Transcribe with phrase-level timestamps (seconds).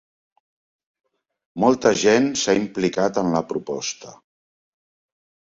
[1.63, 4.17] Molta gent s'ha implicat en la proposta.